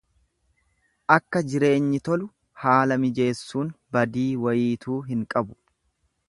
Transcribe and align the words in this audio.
Akka 1.15 1.41
jireenyi 1.51 1.99
tolu 2.09 2.29
haala 2.63 2.97
mijeessuun 3.03 3.71
badii 3.99 4.27
wayiituu 4.47 4.97
hin 5.13 5.23
qabu. 5.37 5.61